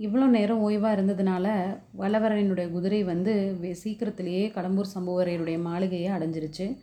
இவ்வளோ 0.00 0.26
நேரம் 0.26 0.68
ஓய்வாக 0.68 0.96
இருந்ததுனால 0.96 1.76
வல்லவரையனுடைய 1.98 2.70
குதிரை 2.70 3.04
வந்து 3.04 3.56
வெ- 3.62 3.70
சீக்கிரத்திலேயே 3.70 4.48
கடம்பூர் 4.48 4.84
சம்புவரையருடைய 4.94 5.60
மாளிகையை 5.60 6.12
அடைஞ்சிருச்சு. 6.12 6.76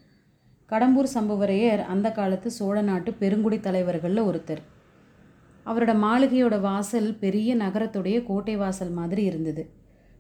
கடம்பூர் 0.70 1.08
சம்புவரையர் 1.14 1.86
அந்த 1.86 2.12
காலத்து 2.12 2.52
சோழ 2.52 2.82
நாட்டு 2.82 3.14
பெருங்குடி 3.14 3.60
தலைவர்களில் 3.60 4.22
ஒருத்தர். 4.22 4.58
அவரோட 5.66 5.96
மாளிகையோட 5.96 6.60
வாசல் 6.60 7.14
பெரிய 7.14 7.56
நகரத்துடைய 7.56 8.24
கோட்டை 8.26 8.56
வாசல் 8.56 8.90
மாதிரி 8.90 9.24
இருந்தது. 9.24 9.70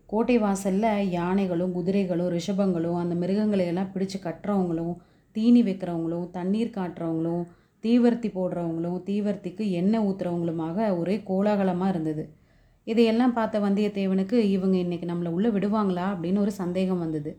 கோட்டை 0.06 0.38
வாசலில் 0.38 1.10
யானைகளும் 1.10 1.72
குதிரைகளும் 1.72 2.34
ரிஷபங்களும் 2.34 2.98
அந்த 2.98 3.16
மிருகங்களை 3.16 3.66
எல்லாம் 3.66 3.90
பிடிச்சு 3.94 4.18
கட்டுறவங்களும் 4.24 4.96
தீனி 5.32 5.64
வைக்கிறவங்களும் 5.64 6.30
தண்ணீர் 6.30 6.74
காட்டுறவங்களும் 6.78 7.44
தீவர்த்தி 7.84 8.32
போடுறவங்களும் 8.32 9.02
தீவர்த்திக்கு 9.06 9.70
எண்ணெய் 9.70 10.08
ஊற்றுறவங்களுமாக 10.08 10.98
ஒரே 10.98 11.24
கோலாகலமாக 11.28 11.90
இருந்தது. 11.90 12.46
இதையெல்லாம் 12.88 13.36
பார்த்த 13.38 13.60
வந்தியத்தேவனுக்கு 13.66 14.38
இவங்க 14.56 14.76
இன்றைக்கி 14.84 15.08
நம்மளை 15.10 15.30
உள்ளே 15.38 15.50
விடுவாங்களா? 15.56 16.06
அப்படின்னு 16.14 16.44
ஒரு 16.46 16.52
சந்தேகம் 16.62 17.02
வந்தது. 17.04 17.32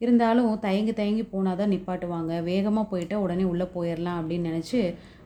இருந்தாலும் 0.00 0.48
தயங்கி 0.66 0.92
தயங்கி 1.00 1.24
போனால் 1.32 1.58
தான் 1.60 1.72
நிப்பாட்டுவாங்க. 1.74 2.32
வேகமாக 2.50 2.86
போயிட்டால் 2.92 3.22
உடனே 3.24 3.44
உள்ளே 3.52 3.66
போயிடலாம் 3.76 4.18
அப்படின்னு 4.20 4.50
நினச்சி 4.50 4.80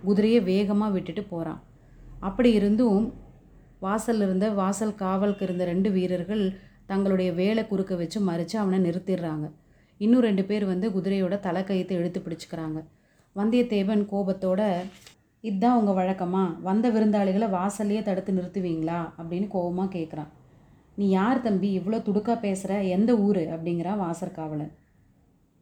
குதிரையை 0.08 0.40
வேகமாக 0.50 0.94
விட்டுட்டு 0.96 1.22
போகிறான் 1.32 1.60
அப்படி 2.28 2.50
இருந்தும் 2.58 3.04
வாசல் 3.86 4.22
இருந்த 4.26 4.46
வாசல் 4.60 4.98
காவலுக்கு 5.02 5.44
இருந்த 5.46 5.64
ரெண்டு 5.72 5.88
வீரர்கள் 5.96 6.44
தங்களுடைய 6.90 7.30
வேலை 7.40 7.62
குறுக்க 7.66 7.94
வச்சு 8.00 8.18
மறித்து 8.28 8.56
அவனை 8.62 8.78
நிறுத்திடுறாங்க. 8.86 9.46
இன்னும் 10.00 10.24
ரெண்டு 10.28 10.42
பேர் 10.48 10.64
வந்து 10.72 10.86
குதிரையோட 10.96 11.34
தலைக்கயத்தை 11.46 11.94
இழுத்து 12.00 12.20
பிடிச்சிக்கிறாங்க. 12.24 12.78
வந்தியத்தேவன் 13.36 14.02
கோபத்தோட 14.12 14.60
இதுதான் 15.44 15.78
உங்கள் 15.78 15.98
வழக்கமா? 16.00 16.60
வந்த 16.62 16.90
விருந்தாளிகளை 16.90 17.46
வாசல்லையே 17.50 18.02
தடுத்து 18.02 18.32
நிறுத்துவீங்களா? 18.32 18.98
அப்படின்னு 19.18 19.46
கோபமாக 19.48 19.98
கேட்குறான் 19.98 20.30
நீ 20.94 21.08
யார் 21.08 21.40
தம்பி? 21.40 21.68
இவ்வளோ 21.78 21.98
துடுக்கா 22.08 22.40
பேசுகிற 22.40 22.82
எந்த 22.96 23.16
ஊர்? 23.16 23.42
அப்படிங்கிறான் 23.54 24.02
வாசற்காவலன் 24.02 24.72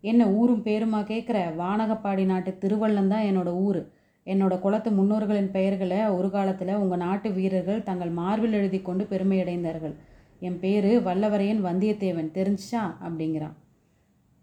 என்ன 0.04 0.22
ஊரும் 0.30 0.64
பேருமா 0.64 1.00
கேட்குற 1.02 1.38
வானகப்பாடி 1.56 2.24
நாட்டு 2.24 2.58
திருவள்ளம் 2.62 3.08
தான் 3.08 3.24
என்னோட 3.24 3.50
ஊர். 3.66 3.80
என்னோட 4.26 4.54
குலத்து 4.60 4.90
முன்னோர்களின் 4.90 5.50
பெயர்களை 5.50 6.06
ஒரு 6.08 6.30
காலத்தில் 6.30 6.74
உங்கள் 6.74 6.98
நாட்டு 6.98 7.28
வீரர்கள் 7.32 7.82
தங்கள் 7.82 8.10
மார்பில் 8.10 8.52
எழுதி 8.52 8.82
கொண்டு 8.82 9.04
பெருமையடைந்தார்கள். 9.04 9.94
என் 10.40 10.58
பேர் 10.60 10.90
வல்லவரையன் 11.02 11.64
வந்தியத்தேவன். 11.64 12.30
தெரிஞ்சுச்சா? 12.34 12.82
அப்படிங்கிறான். 13.06 13.56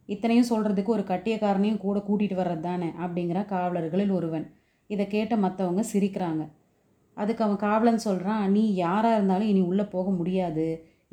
இத்தனையும் 0.09 0.50
சொல்கிறதுக்கு 0.50 0.95
ஒரு 0.97 1.02
கட்டியக்காரனையும் 1.02 1.78
கூட 1.78 2.00
கூட்டிகிட்டு 2.00 2.41
வர்றது 2.41 2.59
தானே 2.59 2.89
அப்படிங்கிறான் 3.02 3.52
காவலர்களில் 3.53 4.11
ஒருவன். 4.11 4.45
இதை 4.94 5.05
கேட்ட 5.14 5.36
மற்றவங்க 5.45 5.83
சிரிக்கிறாங்க. 5.94 6.44
அதுக்கு 7.17 7.44
அவன் 7.44 7.64
காவலன் 7.67 8.05
சொல்கிறான் 8.08 8.44
நீ 8.55 8.64
யாராக 8.86 9.17
இருந்தாலும் 9.17 9.52
இனி 9.52 9.61
உள்ளே 9.69 9.86
போக 9.95 10.09
முடியாது. 10.19 10.66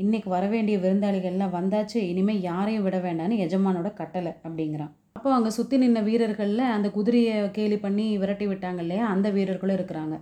இன்றைக்கி 0.03 0.29
வரவேண்டிய 0.35 0.77
விருந்தாளிகள்லாம் 0.85 1.57
வந்தாச்சு 1.59 1.99
இனிமேல் 2.11 2.45
யாரையும் 2.51 2.85
விட 2.87 2.99
வேண்டாம்னு 3.07 3.43
எஜமானோட 3.45 3.89
கட்டளை 4.01 4.33
அப்படிங்கிறான். 4.47 4.93
அப்போ 5.19 5.31
அங்கே 5.37 5.51
சுற்றி 5.57 5.77
நின்ன 5.83 5.99
வீரர்களில் 6.09 6.73
அந்த 6.77 6.89
குதிரையை 6.97 7.35
கேலி 7.57 7.77
பண்ணி 7.85 8.07
விரட்டி 8.23 8.47
விட்டாங்க 8.51 8.81
இல்லையா 8.85 9.05
அந்த 9.15 9.29
வீரர்களும் 9.37 9.77
இருக்கிறாங்க. 9.79 10.17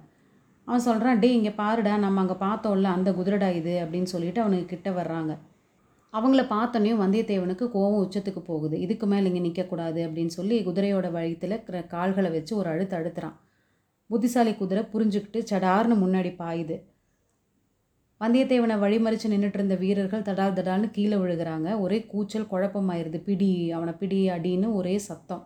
அவன் 0.69 0.87
சொல்கிறான் 0.89 1.21
டே 1.23 1.28
இங்கே 1.37 1.53
பாருடா 1.61 1.95
நம்ம 2.06 2.21
அங்கே 2.25 2.37
பார்த்தோம்ல 2.47 2.91
அந்த 2.97 3.11
குதிரைடா 3.19 3.48
இது 3.61 3.75
அப்படின்னு 3.84 4.11
சொல்லிட்டு 4.15 4.43
அவனுக்கு 4.43 4.67
கிட்ட 4.75 4.91
வர்றாங்க. 4.98 5.33
அவங்கள 6.12 6.42
பார்த்தோன்னே 6.55 6.92
வந்தியத்தேவனுக்கு 7.00 7.66
கோவம் 7.75 8.03
உச்சத்துக்கு 8.05 8.41
போகுது. 8.50 8.77
இதுக்கு 8.80 9.06
மேலே 9.06 9.27
இங்கே 9.30 9.42
நிற்கக்கூடாது 9.47 10.00
அப்படின்னு 10.06 10.33
சொல்லி 10.39 10.56
குதிரையோட 10.69 11.08
வழித்தில் 11.16 11.84
கால்களை 11.94 12.30
வச்சு 12.36 12.53
ஒரு 12.56 12.69
அழுத்து 12.72 12.97
அழுத்துறான். 12.98 13.36
புத்திசாலி 14.11 14.53
குதிரை 14.55 14.83
புரிஞ்சுக்கிட்டு 14.94 15.41
சடார்னு 15.50 15.97
முன்னாடி 16.05 16.31
பாயுது. 16.42 16.77
வந்தியத்தேவனை 18.20 18.77
வழிமறிச்சு 18.84 19.28
நின்றுட்டு 19.33 19.58
இருந்த 19.58 19.75
வீரர்கள் 19.75 20.27
தடால் 20.28 20.56
தடால்னு 20.56 20.88
கீழே 20.97 21.16
விழுகிறாங்க. 21.16 21.69
ஒரே 21.84 21.98
கூச்சல் 22.12 22.50
குழப்பமாயிருது. 22.53 23.19
பிடி 23.28 23.50
அவனை 23.76 23.93
பிடி 24.00 24.19
அடின்னு 24.31 24.69
ஒரே 24.81 24.97
சத்தம். 25.09 25.44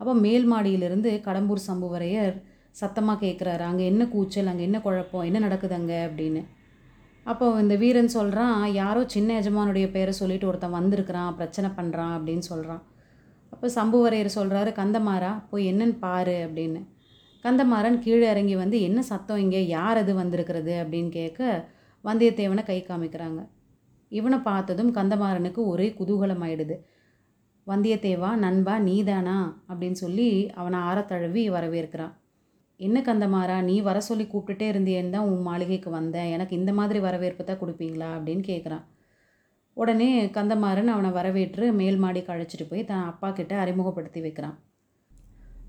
அப்போ 0.00 0.14
மேல் 0.14 0.46
மாடியிலிருந்து 0.52 1.10
கடம்பூர் 1.28 1.66
சம்புவரையர் 1.68 2.36
சத்தமாக 2.80 3.18
கேட்குறாரு 3.24 3.64
அங்கே 3.70 3.84
என்ன 3.92 4.02
கூச்சல் 4.14 4.50
அங்கே 4.52 4.64
என்ன 4.68 4.78
குழப்பம் 4.80 5.26
என்ன 5.28 5.38
நடக்குது 5.38 5.74
அங்கே 5.74 5.98
அப்படின்னு. 6.08 6.42
அப்போ 7.24 7.46
இந்த 7.60 7.74
வீரன் 7.76 8.08
சொல்கிறான் 8.08 8.72
யாரோ 8.72 9.04
சின்ன 9.06 9.40
எஜமானுடைய 9.40 9.90
பேரை 9.90 10.12
சொல்லிட்டு 10.12 10.46
ஒருத்தன் 10.46 10.70
வந்திருக்கிறான் 10.70 11.34
பிரச்சனை 11.34 11.70
பண்ணுறான் 11.70 12.12
அப்படின்னு 12.16 12.38
சொல்கிறான் 12.38 12.82
அப்போ 13.52 13.68
சம்புவரையர் 13.68 14.30
சொல்கிறாரு 14.34 14.70
கந்தமாரா 14.80 15.42
போய் 15.50 15.72
என்னன்னு 15.72 15.98
பாரு 15.98 16.36
அப்படின்னு. 16.46 16.80
கந்தமாறன் 17.44 17.98
கீழே 17.98 18.30
இறங்கி 18.30 18.56
வந்து 18.56 18.80
என்ன 18.80 19.02
சத்தம் 19.02 19.38
இங்கே? 19.38 19.66
யார் 19.66 19.96
அது 19.96 20.14
வந்திருக்கிறது? 20.14 20.74
அப்படின்னு 20.82 21.08
கேட்க 21.08 21.68
வந்தியத்தேவனை 22.04 22.64
கை 22.64 22.84
காமிக்கிறாங்க. 22.88 23.48
இவனை 24.08 24.38
பார்த்ததும் 24.38 24.94
கந்தமாறனுக்கு 24.94 25.60
ஒரே 25.66 25.94
குதூகலம் 25.98 26.42
ஆயிடுது 26.46 26.76
வந்தியத்தேவா 27.66 28.34
நண்பா 28.34 28.78
நீதானா? 28.78 29.62
அப்படின்னு 29.68 29.98
சொல்லி 30.04 30.50
அவனை 30.50 30.78
ஆற 30.78 31.02
தழுவி 31.02 31.50
வரவேற்கிறான். 31.50 32.14
என்ன 32.80 32.98
கந்தமாறா 33.00 33.56
நீ 33.68 33.74
வர 33.88 33.98
சொல்லி 34.08 34.24
கூப்பிட்டுட்டே 34.24 34.66
இருந்தியேன்னு 34.72 35.14
தான் 35.16 35.28
உன் 35.32 35.44
மாளிகைக்கு 35.48 35.90
வந்தேன். 35.90 36.30
எனக்கு 36.36 36.54
இந்த 36.60 36.72
மாதிரி 36.78 36.98
வரவேற்பு 37.06 37.42
தான் 37.44 37.60
கொடுப்பீங்களா? 37.62 38.08
அப்படின்னு 38.16 38.44
கேட்குறான் 38.50 38.84
உடனே 39.76 40.08
கந்தமாறன் 40.36 40.90
அவனை 40.94 41.10
வரவேற்று 41.10 41.66
மேல் 41.80 41.98
மாடிக்கு 42.04 42.32
அழைச்சிட்டு 42.34 42.66
போய் 42.70 42.88
தன் 42.90 43.08
அப்பா 43.12 43.28
கிட்ட 43.30 43.54
அறிமுகப்படுத்தி 43.62 44.20
வைக்கிறான். 44.26 44.56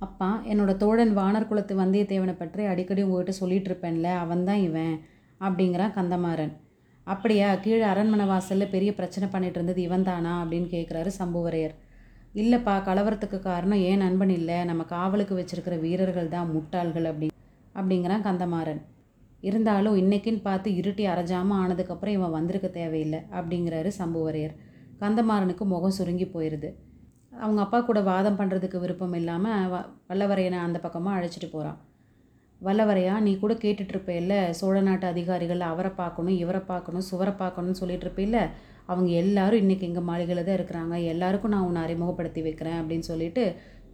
அப்பா 0.05 0.29
என்னோட 0.51 0.71
தோழன் 0.83 1.13
வானர் 1.19 1.47
குலத்து 1.49 1.73
வந்தியத்தேவனை 1.81 2.35
பற்றி 2.37 2.63
அடிக்கடி 2.71 3.01
உங்ககிட்ட 3.05 3.33
சொல்லிட்டு 3.41 3.69
இருப்பேன்ல 3.71 4.09
அவன் 4.23 4.43
தான் 4.49 4.61
இவன் 4.67 4.93
அப்படிங்கிறான் 5.41 5.95
கந்தமாறன். 5.97 6.53
அப்படியா 7.07 7.47
கீழே 7.63 7.85
அரண்மனை 7.93 8.25
வாசலில் 8.25 8.73
பெரிய 8.75 8.91
பிரச்சனை 8.99 9.27
பண்ணிகிட்டு 9.33 9.59
இருந்தது 9.59 9.81
இவன் 9.87 10.07
தானா? 10.09 10.33
அப்படின்னு 10.43 10.69
கேட்குறாரு 10.75 11.11
சம்புவரையர். 11.21 11.75
இல்லைப்பா 12.35 12.73
கலவரத்துக்கு 12.87 13.37
காரணம் 13.41 13.83
ஏன் 13.89 14.01
நண்பன் 14.05 14.33
இல்லை. 14.39 14.57
நம்ம 14.69 14.83
காவலுக்கு 14.89 15.33
வச்சிருக்கிற 15.37 15.75
வீரர்கள் 15.83 16.33
தான் 16.33 16.51
முட்டாள்கள் 16.55 17.07
அப்படி 17.11 17.27
அப்படிங்கிறான் 17.75 18.25
கந்தமாறன். 18.27 18.81
இருந்தாலும் 19.43 19.97
இன்னைக்குன்னு 20.01 20.41
பார்த்து 20.41 20.69
இருட்டி 20.79 21.03
அரைஜாமல் 21.11 21.59
ஆனதுக்கப்புறம் 21.61 22.15
இவன் 22.17 22.35
வந்திருக்க 22.37 22.67
தேவையில்லை 22.79 23.19
அப்படிங்கிறாரு 23.37 23.89
சம்புவரையர். 23.99 24.55
கந்தமாறனுக்கு 25.01 25.63
முகம் 25.65 25.97
சுருங்கி 25.97 26.27
போயிடுது 26.27 26.69
அவங்க 27.41 27.59
அப்பா 27.63 27.79
கூட 27.81 27.99
வாதம் 28.01 28.37
பண்ணுறதுக்கு 28.39 28.77
விருப்பம் 28.83 29.15
இல்லாமல் 29.19 29.65
வ 29.71 29.77
வல்லவரையனை 30.09 30.59
அந்த 30.65 30.77
பக்கமாக 30.79 31.17
அழைச்சிட்டு 31.17 31.49
போகிறான் 31.49 31.79
வல்லவரையா 32.61 33.15
நீ 33.25 33.31
கூட 33.37 33.53
கேட்டுட்ருப்பேல்ல 33.63 34.35
சோழ 34.59 34.75
நாட்டு 34.81 35.05
அதிகாரிகள் 35.07 35.63
அவரை 35.71 35.91
பார்க்கணும் 35.95 36.37
இவரை 36.43 36.61
பார்க்கணும் 36.69 37.07
சுவரை 37.09 37.33
பார்க்கணும்னு 37.41 37.81
சொல்லிட்டு 37.81 38.05
இருப்பேல்ல 38.05 38.39
அவங்க 38.89 39.09
எல்லாரும் 39.21 39.61
இன்றைக்கி 39.63 39.85
எங்கள் 39.89 40.07
மாளிகையில் 40.09 40.45
தான் 40.47 40.57
இருக்கிறாங்க. 40.59 40.95
எல்லாருக்கும் 41.13 41.53
நான் 41.53 41.67
உன்னை 41.67 41.81
அறிமுகப்படுத்தி 41.85 42.41
வைக்கிறேன் 42.47 42.79
அப்படின்னு 42.81 43.05
சொல்லிட்டு 43.11 43.43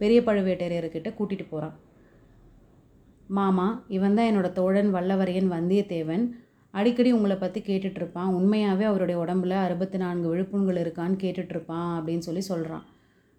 பெரிய 0.00 0.20
பழுவேட்டரையர்கிட்ட 0.26 1.10
கூட்டிகிட்டு 1.18 1.46
போகிறான் 1.50 1.76
மாமா 3.28 3.66
இவன் 3.96 4.16
தான் 4.18 4.28
என்னோட 4.30 4.48
தோழன் 4.52 4.90
வல்லவரையன் 4.96 5.48
வந்தியத்தேவன். 5.54 6.24
அடிக்கடி 6.74 7.10
உங்களை 7.16 7.36
பற்றி 7.36 7.60
கேட்டுட்ருப்பான் 7.60 8.34
உண்மையாகவே 8.38 8.84
அவருடைய 8.90 9.16
உடம்புல 9.24 9.54
அறுபத்தி 9.66 9.98
நான்கு 10.02 10.26
விழுப்புண்கள் 10.32 10.80
இருக்கான்னு 10.82 11.16
கேட்டுட்ருப்பான் 11.24 11.90
அப்படின்னு 11.96 12.26
சொல்லி 12.28 12.42
சொல்கிறான் 12.50 12.84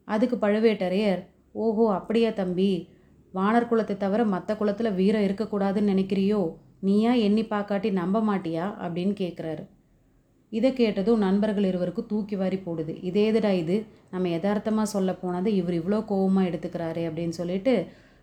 அதுக்கு 0.08 0.36
பழுவேட்டரையர் 0.36 1.22
ஓஹோ 1.64 1.86
அப்படியா 2.00 2.30
தம்பி. 2.42 2.72
வானர் 3.34 3.70
குலத்தை 3.70 3.96
தவிர 3.98 4.22
மற்ற 4.34 4.52
குலத்தில் 4.56 4.98
வீரம் 5.00 5.26
இருக்கக்கூடாதுன்னு 5.28 5.92
நினைக்கிறியோ? 5.94 6.42
நீயா 6.88 7.14
எண்ணி 7.28 7.44
பார்க்காட்டி 7.54 7.90
நம்ப 8.02 8.18
மாட்டியா? 8.30 8.66
அப்படின்னு 8.86 9.14
கேட்குறாரு 9.22 9.64
இதை 10.58 10.70
கேட்டதும் 10.74 11.24
நண்பர்கள் 11.26 11.68
இருவருக்கும் 11.70 12.10
தூக்கி 12.10 12.36
வாரி 12.36 12.58
போடுது. 12.66 12.94
இதே 13.10 13.24
இதுடா 13.32 13.52
இது? 13.64 13.76
நம்ம 14.14 14.30
யதார்த்தமாக 14.36 14.94
சொல்ல 14.96 15.12
போனது 15.14 15.50
இவர் 15.60 15.76
இவ்வளோ 15.80 16.00
கோவமாக 16.12 16.50
எடுத்துக்கிறாரு 16.50 17.02
அப்படின்னு 17.10 17.36
சொல்லிட்டு 17.40 17.74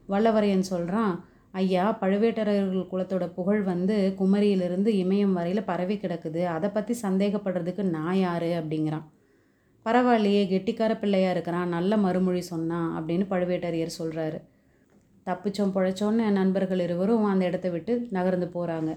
வல்லவரையன் 0.09 0.71
சொல்கிறான் 0.73 1.15
ஐயா 1.61 1.85
பழுவேட்டரையர்கள் 2.01 2.91
குலத்தோட 2.93 3.25
புகழ் 3.39 3.63
வந்து 3.63 3.97
குமரியிலிருந்து 4.19 4.91
இமயம் 5.03 5.35
வரையில் 5.39 5.69
பரவி 5.71 5.97
கிடக்குது. 6.03 6.43
அதை 6.57 6.69
பற்றி 6.71 6.95
சந்தேகப்படுறதுக்கு 7.03 7.85
நான் 7.97 8.19
யார்? 8.19 8.49
அப்படிங்கிறான். 8.61 9.07
பரவாயில்லையே 9.87 10.43
கெட்டிக்கார 10.53 10.93
பிள்ளையாக 11.01 11.35
இருக்கிறான். 11.35 11.69
நல்ல 11.69 11.93
மறுமொழி 11.97 12.43
சொன்னான் 12.53 12.91
அப்படின்னு 12.97 13.27
பழுவேட்டரையர் 13.33 13.99
சொல்கிறாரு 13.99 14.41
தப்பிச்சோம் 15.27 15.75
பிழைச்சோன்னு 15.75 16.25
நண்பர்கள் 16.31 16.83
இருவரும் 16.85 17.31
அந்த 17.33 17.45
இடத்த 17.45 17.69
விட்டு 17.71 17.93
நகர்ந்து 18.11 18.47
போகிறாங்க 18.55 18.91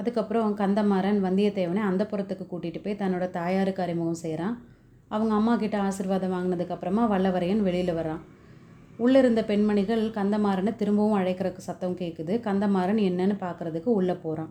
அதுக்கப்புறம் 0.00 0.52
கந்தமாறன் 0.56 1.18
வந்தியத்தேவனை 1.20 1.82
அந்த 1.84 2.02
புறத்துக்கு 2.04 2.44
கூட்டிகிட்டு 2.46 2.80
போய் 2.80 3.00
தன்னோட 3.00 3.24
தாயாருக்கு 3.30 3.82
அறிமுகம் 3.82 4.20
செய்கிறான் 4.20 4.54
அவங்க 5.10 5.32
அம்மா 5.34 5.54
கிட்ட 5.56 5.76
ஆசிர்வாதம் 5.82 6.34
வாங்கினதுக்கப்புறமா 6.34 7.04
வல்லவரையன் 7.08 7.62
வெளியில் 7.62 7.94
வரான் 7.94 8.22
உள்ளே 8.98 9.18
இருந்த 9.18 9.40
பெண்மணிகள் 9.44 10.02
கந்தமாறனை 10.14 10.72
திரும்பவும் 10.76 11.18
அழைக்கிறக்கு 11.18 11.62
சத்தம் 11.62 11.98
கேட்குது 11.98 12.34
கந்தமாறன் 12.40 13.00
என்னன்னு 13.04 13.36
பார்க்குறதுக்கு 13.40 13.90
உள்ளே 13.92 14.16
போகிறான் 14.16 14.50